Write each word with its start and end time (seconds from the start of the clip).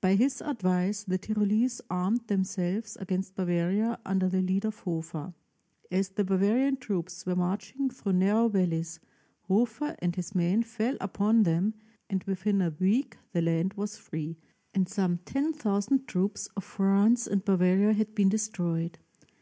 By 0.00 0.14
his 0.14 0.40
advice 0.40 1.02
the 1.04 1.18
Tyrolese 1.18 1.82
armed 1.90 2.26
themselves 2.26 2.96
against 2.96 3.34
Bavaria 3.34 4.00
under 4.02 4.26
the 4.26 4.40
lead 4.40 4.64
of 4.64 4.78
Hofer. 4.78 5.34
As 5.90 6.08
the 6.08 6.24
Bavarian 6.24 6.78
troops 6.78 7.26
were 7.26 7.36
marching 7.36 7.90
through 7.90 8.14
narrow 8.14 8.48
valleys, 8.48 8.98
Hofer 9.42 9.94
and 9.98 10.16
his 10.16 10.34
men 10.34 10.62
fell 10.62 10.96
upon 11.02 11.42
them, 11.42 11.74
and 12.08 12.24
within 12.24 12.62
a 12.62 12.74
week 12.80 13.18
the 13.32 13.42
land 13.42 13.74
was 13.74 13.98
free, 13.98 14.38
and 14.72 14.88
some 14.88 15.18
10,000 15.26 16.06
troops 16.08 16.46
of 16.56 16.64
France 16.64 17.26
and 17.26 17.44
Bavaria 17.44 17.92
had 17.92 18.14
been 18.14 18.30
destroyed. 18.30 18.98